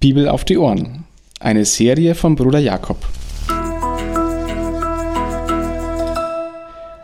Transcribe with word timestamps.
Bibel 0.00 0.30
auf 0.30 0.46
die 0.46 0.56
Ohren. 0.56 1.04
Eine 1.40 1.66
Serie 1.66 2.14
von 2.14 2.34
Bruder 2.34 2.58
Jakob. 2.58 3.06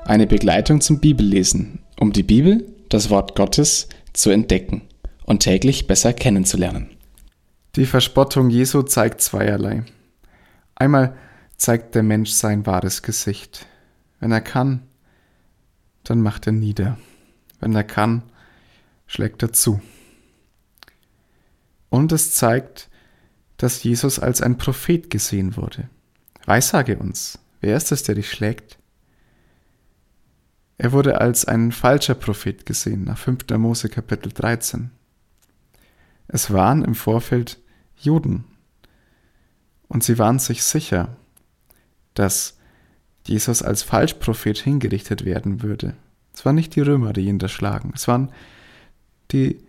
Eine 0.06 0.26
Begleitung 0.26 0.80
zum 0.80 0.98
Bibellesen, 0.98 1.80
um 2.00 2.14
die 2.14 2.22
Bibel, 2.22 2.66
das 2.88 3.10
Wort 3.10 3.36
Gottes, 3.36 3.90
zu 4.14 4.30
entdecken 4.30 4.80
und 5.26 5.40
täglich 5.40 5.86
besser 5.86 6.14
kennenzulernen. 6.14 6.88
Die 7.74 7.84
Verspottung 7.84 8.48
Jesu 8.48 8.80
zeigt 8.80 9.20
zweierlei. 9.20 9.82
Einmal 10.74 11.14
zeigt 11.58 11.94
der 11.94 12.02
Mensch 12.02 12.30
sein 12.30 12.64
wahres 12.64 13.02
Gesicht. 13.02 13.66
Wenn 14.20 14.32
er 14.32 14.40
kann, 14.40 14.80
dann 16.02 16.22
macht 16.22 16.46
er 16.46 16.54
nieder. 16.54 16.96
Wenn 17.60 17.74
er 17.74 17.84
kann, 17.84 18.22
schlägt 19.06 19.42
er 19.42 19.52
zu. 19.52 19.82
Und 21.88 22.12
es 22.12 22.32
zeigt, 22.32 22.88
dass 23.56 23.82
Jesus 23.82 24.18
als 24.18 24.42
ein 24.42 24.58
Prophet 24.58 25.10
gesehen 25.10 25.56
wurde. 25.56 25.88
Weissage 26.44 26.98
uns, 26.98 27.38
wer 27.60 27.76
ist 27.76 27.92
es, 27.92 28.02
der 28.02 28.14
dich 28.14 28.30
schlägt? 28.30 28.78
Er 30.78 30.92
wurde 30.92 31.20
als 31.20 31.46
ein 31.46 31.72
falscher 31.72 32.14
Prophet 32.14 32.66
gesehen, 32.66 33.04
nach 33.04 33.18
5. 33.18 33.48
Mose 33.56 33.88
Kapitel 33.88 34.30
13. 34.30 34.90
Es 36.28 36.52
waren 36.52 36.84
im 36.84 36.94
Vorfeld 36.94 37.58
Juden 37.96 38.44
und 39.88 40.04
sie 40.04 40.18
waren 40.18 40.38
sich 40.38 40.64
sicher, 40.64 41.16
dass 42.14 42.58
Jesus 43.24 43.62
als 43.62 43.82
Falschprophet 43.82 44.58
hingerichtet 44.58 45.24
werden 45.24 45.62
würde. 45.62 45.94
Es 46.34 46.44
waren 46.44 46.56
nicht 46.56 46.74
die 46.76 46.80
Römer, 46.82 47.12
die 47.12 47.22
ihn 47.22 47.38
da 47.38 47.48
schlagen, 47.48 47.92
es 47.94 48.06
waren 48.06 48.30
die 49.32 49.65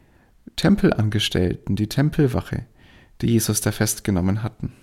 Tempelangestellten, 0.58 1.76
die 1.76 1.88
Tempelwache, 1.88 2.66
die 3.22 3.28
Jesus 3.28 3.62
da 3.62 3.72
festgenommen 3.72 4.44
hatten. 4.44 4.74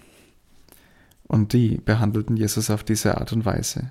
Und 1.27 1.53
die 1.53 1.77
behandelten 1.77 2.37
Jesus 2.37 2.71
auf 2.71 2.85
diese 2.85 3.19
Art 3.19 3.33
und 3.33 3.45
Weise. 3.45 3.91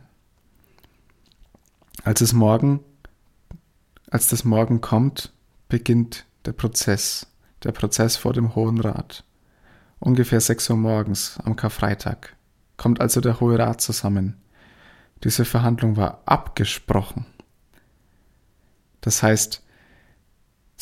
Als 2.03 2.22
es 2.22 2.34
morgen, 2.34 2.80
als 4.09 4.28
das 4.28 4.44
Morgen 4.44 4.81
kommt, 4.81 5.31
beginnt 5.70 6.25
der 6.45 6.52
Prozess, 6.53 7.28
der 7.64 7.72
Prozess 7.72 8.18
vor 8.18 8.34
dem 8.34 8.56
Hohen 8.56 8.80
Rat. 8.80 9.23
Ungefähr 10.00 10.42
6 10.42 10.70
Uhr 10.72 10.78
morgens 10.78 11.38
am 11.44 11.56
Karfreitag 11.56 12.36
kommt 12.78 13.00
also 13.00 13.22
der 13.22 13.40
Hohe 13.40 13.58
Rat 13.58 13.81
zusammen. 13.81 14.38
Diese 15.23 15.45
Verhandlung 15.45 15.95
war 15.95 16.22
abgesprochen. 16.25 17.25
Das 19.00 19.23
heißt, 19.23 19.62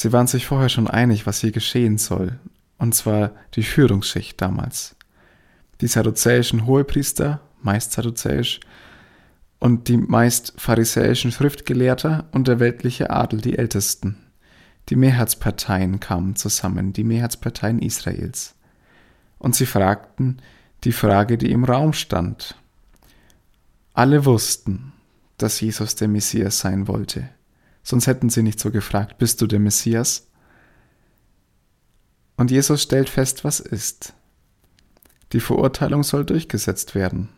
Sie 0.01 0.11
waren 0.11 0.25
sich 0.25 0.47
vorher 0.47 0.69
schon 0.69 0.87
einig, 0.87 1.27
was 1.27 1.41
hier 1.41 1.51
geschehen 1.51 1.99
soll, 1.99 2.39
und 2.79 2.95
zwar 2.95 3.33
die 3.53 3.61
Führungsschicht 3.61 4.41
damals. 4.41 4.95
Die 5.79 5.85
sadduzäischen 5.85 6.65
Hohepriester, 6.65 7.39
meist 7.61 7.91
sadduzäisch, 7.91 8.61
und 9.59 9.89
die 9.89 9.97
meist 9.97 10.53
pharisäischen 10.57 11.31
Schriftgelehrter 11.31 12.27
und 12.31 12.47
der 12.47 12.59
weltliche 12.59 13.11
Adel, 13.11 13.41
die 13.41 13.59
Ältesten. 13.59 14.17
Die 14.89 14.95
Mehrheitsparteien 14.95 15.99
kamen 15.99 16.35
zusammen, 16.35 16.93
die 16.93 17.03
Mehrheitsparteien 17.03 17.77
Israels. 17.77 18.55
Und 19.37 19.55
sie 19.55 19.67
fragten 19.67 20.41
die 20.83 20.93
Frage, 20.93 21.37
die 21.37 21.51
im 21.51 21.63
Raum 21.63 21.93
stand. 21.93 22.55
Alle 23.93 24.25
wussten, 24.25 24.93
dass 25.37 25.61
Jesus 25.61 25.93
der 25.93 26.07
Messias 26.07 26.57
sein 26.57 26.87
wollte. 26.87 27.29
Sonst 27.83 28.07
hätten 28.07 28.29
sie 28.29 28.43
nicht 28.43 28.59
so 28.59 28.71
gefragt, 28.71 29.17
bist 29.17 29.41
du 29.41 29.47
der 29.47 29.59
Messias? 29.59 30.27
Und 32.37 32.51
Jesus 32.51 32.81
stellt 32.81 33.09
fest, 33.09 33.43
was 33.43 33.59
ist. 33.59 34.13
Die 35.33 35.39
Verurteilung 35.39 36.03
soll 36.03 36.25
durchgesetzt 36.25 36.95
werden. 36.95 37.29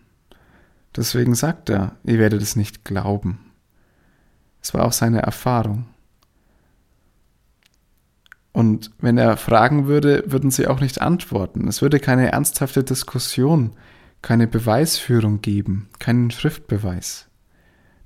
Deswegen 0.95 1.35
sagt 1.35 1.69
er, 1.69 1.95
ihr 2.03 2.19
werdet 2.19 2.41
es 2.41 2.55
nicht 2.55 2.85
glauben. 2.85 3.51
Es 4.61 4.73
war 4.73 4.85
auch 4.85 4.93
seine 4.93 5.21
Erfahrung. 5.21 5.85
Und 8.51 8.91
wenn 8.99 9.17
er 9.17 9.35
fragen 9.35 9.87
würde, 9.87 10.23
würden 10.27 10.51
sie 10.51 10.67
auch 10.67 10.79
nicht 10.79 11.01
antworten. 11.01 11.67
Es 11.67 11.81
würde 11.81 11.99
keine 11.99 12.31
ernsthafte 12.31 12.83
Diskussion, 12.83 13.75
keine 14.21 14.47
Beweisführung 14.47 15.41
geben, 15.41 15.89
keinen 15.99 16.29
Schriftbeweis. 16.29 17.27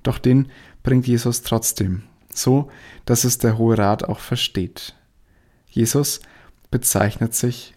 Doch 0.02 0.18
den 0.18 0.48
bringt 0.82 1.06
Jesus 1.06 1.42
trotzdem 1.42 2.07
so 2.38 2.70
dass 3.04 3.24
es 3.24 3.38
der 3.38 3.58
Hohe 3.58 3.76
Rat 3.76 4.04
auch 4.04 4.20
versteht. 4.20 4.94
Jesus 5.68 6.20
bezeichnet 6.70 7.34
sich 7.34 7.74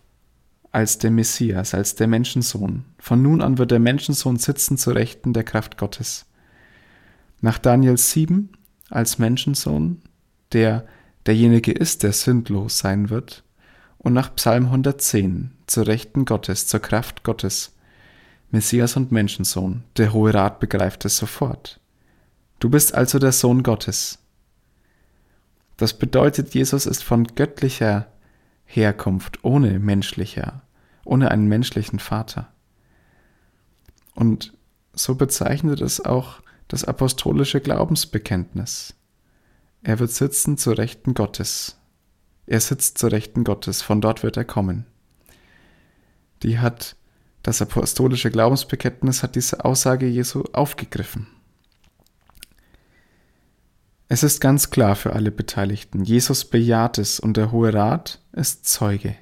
als 0.72 0.98
der 0.98 1.12
Messias, 1.12 1.74
als 1.74 1.96
der 1.96 2.08
Menschensohn. 2.08 2.86
Von 2.98 3.22
nun 3.22 3.42
an 3.42 3.58
wird 3.58 3.72
der 3.72 3.80
Menschensohn 3.80 4.38
sitzen 4.38 4.78
zu 4.78 4.92
Rechten 4.92 5.34
der 5.34 5.44
Kraft 5.44 5.78
Gottes. 5.78 6.26
Nach 7.42 7.58
Daniel 7.58 7.98
7 7.98 8.50
als 8.90 9.20
Menschensohn, 9.20 10.02
der 10.54 10.86
derjenige 11.26 11.72
ist, 11.72 12.04
der 12.04 12.14
sündlos 12.14 12.78
sein 12.78 13.10
wird, 13.10 13.44
und 13.98 14.14
nach 14.14 14.34
Psalm 14.36 14.66
110 14.66 15.52
zur 15.68 15.88
Rechten 15.88 16.26
Gottes, 16.26 16.68
zur 16.68 16.80
Kraft 16.80 17.24
Gottes. 17.24 17.76
Messias 18.50 18.98
und 18.98 19.12
Menschensohn, 19.12 19.84
der 19.98 20.12
Hohe 20.12 20.34
Rat 20.34 20.60
begreift 20.60 21.06
es 21.06 21.18
sofort. 21.18 21.80
Du 22.60 22.70
bist 22.70 22.94
also 22.94 23.20
der 23.20 23.32
Sohn 23.32 23.64
Gottes. 23.64 24.20
Das 25.82 25.96
bedeutet, 25.96 26.54
Jesus 26.54 26.86
ist 26.86 27.04
von 27.04 27.24
göttlicher 27.24 28.06
Herkunft, 28.66 29.44
ohne 29.44 29.80
menschlicher, 29.80 30.62
ohne 31.06 31.32
einen 31.32 31.48
menschlichen 31.48 31.98
Vater. 31.98 32.54
Und 34.14 34.54
so 34.94 35.16
bezeichnet 35.16 35.82
es 35.82 36.00
auch 36.00 36.44
das 36.68 36.84
apostolische 36.84 37.62
Glaubensbekenntnis. 37.62 38.94
Er 39.82 39.98
wird 39.98 40.12
sitzen 40.12 40.56
zur 40.60 40.78
Rechten 40.78 41.16
Gottes. 41.16 41.80
Er 42.46 42.60
sitzt 42.60 43.00
zur 43.00 43.12
Rechten 43.12 43.44
Gottes, 43.44 43.82
von 43.82 44.02
dort 44.02 44.22
wird 44.22 44.38
er 44.38 44.46
kommen. 44.46 44.86
Die 46.44 46.60
hat, 46.60 46.96
das 47.42 47.60
apostolische 47.60 48.30
Glaubensbekenntnis 48.30 49.24
hat 49.24 49.34
diese 49.34 49.66
Aussage 49.66 50.06
Jesu 50.06 50.44
aufgegriffen. 50.54 51.26
Es 54.14 54.24
ist 54.24 54.42
ganz 54.42 54.72
klar 54.72 54.98
für 54.98 55.14
alle 55.14 55.32
Beteiligten, 55.32 56.04
Jesus 56.04 56.44
bejaht 56.44 56.98
es 56.98 57.18
und 57.18 57.38
der 57.38 57.54
Hohe 57.54 57.74
Rat 57.74 58.20
ist 58.34 58.66
Zeuge. 58.66 59.16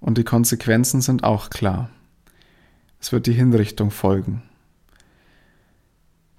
Und 0.00 0.18
die 0.18 0.24
Konsequenzen 0.24 1.00
sind 1.00 1.22
auch 1.22 1.48
klar. 1.48 1.90
Es 3.00 3.12
wird 3.12 3.28
die 3.28 3.32
Hinrichtung 3.32 3.92
folgen. 3.92 4.42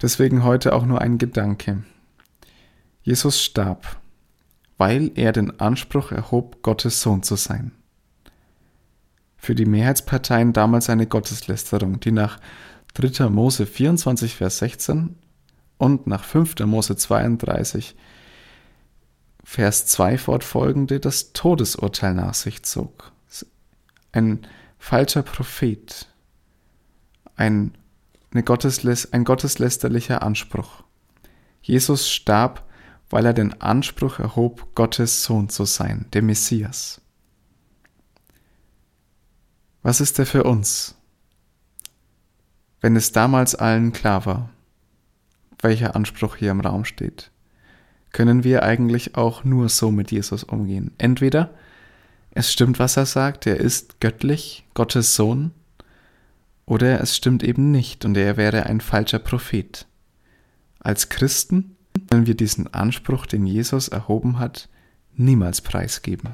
Deswegen 0.01 0.43
heute 0.43 0.73
auch 0.73 0.85
nur 0.85 0.99
ein 0.99 1.17
Gedanke. 1.17 1.81
Jesus 3.03 3.41
starb, 3.41 4.01
weil 4.77 5.09
er 5.15 5.31
den 5.31 5.61
Anspruch 5.61 6.11
erhob, 6.11 6.63
Gottes 6.63 7.01
Sohn 7.01 7.23
zu 7.23 7.37
sein. 7.37 7.71
Für 9.37 9.55
die 9.55 9.65
Mehrheitsparteien 9.65 10.51
damals 10.51 10.89
eine 10.89 11.07
Gotteslästerung, 11.07 12.01
die 12.01 12.11
nach 12.11 12.37
3. 12.95 13.29
Mose 13.29 13.65
24, 13.65 14.35
Vers 14.35 14.57
16 14.57 15.15
und 15.81 16.05
nach 16.05 16.23
5. 16.23 16.59
Mose 16.67 16.95
32, 16.95 17.95
Vers 19.43 19.87
2 19.87 20.19
fortfolgende 20.19 20.99
das 20.99 21.33
Todesurteil 21.33 22.13
nach 22.13 22.35
sich 22.35 22.61
zog. 22.61 23.11
Ein 24.11 24.45
falscher 24.77 25.23
Prophet, 25.23 26.07
ein, 27.35 27.75
eine 28.31 28.43
Gottesläs 28.43 29.11
ein 29.11 29.23
gotteslästerlicher 29.23 30.21
Anspruch. 30.21 30.83
Jesus 31.63 32.11
starb, 32.11 32.63
weil 33.09 33.25
er 33.25 33.33
den 33.33 33.59
Anspruch 33.59 34.19
erhob, 34.19 34.75
Gottes 34.75 35.23
Sohn 35.23 35.49
zu 35.49 35.65
sein, 35.65 36.05
der 36.13 36.21
Messias. 36.21 37.01
Was 39.81 39.99
ist 39.99 40.19
er 40.19 40.27
für 40.27 40.43
uns, 40.43 40.95
wenn 42.81 42.95
es 42.95 43.11
damals 43.11 43.55
allen 43.55 43.93
klar 43.93 44.27
war? 44.27 44.51
Welcher 45.61 45.95
Anspruch 45.95 46.35
hier 46.35 46.51
im 46.51 46.61
Raum 46.61 46.85
steht, 46.85 47.31
können 48.11 48.43
wir 48.43 48.63
eigentlich 48.63 49.15
auch 49.15 49.43
nur 49.43 49.69
so 49.69 49.91
mit 49.91 50.11
Jesus 50.11 50.43
umgehen. 50.43 50.91
Entweder 50.97 51.51
es 52.31 52.51
stimmt, 52.51 52.79
was 52.79 52.97
er 52.97 53.05
sagt, 53.05 53.45
er 53.45 53.57
ist 53.57 53.99
göttlich, 53.99 54.65
Gottes 54.73 55.15
Sohn, 55.15 55.51
oder 56.65 57.01
es 57.01 57.15
stimmt 57.15 57.43
eben 57.43 57.71
nicht 57.71 58.05
und 58.05 58.15
er 58.15 58.37
wäre 58.37 58.65
ein 58.65 58.79
falscher 58.79 59.19
Prophet. 59.19 59.87
Als 60.79 61.09
Christen 61.09 61.75
können 62.09 62.27
wir 62.27 62.35
diesen 62.35 62.73
Anspruch, 62.73 63.25
den 63.25 63.45
Jesus 63.45 63.89
erhoben 63.89 64.39
hat, 64.39 64.69
niemals 65.13 65.61
preisgeben. 65.61 66.29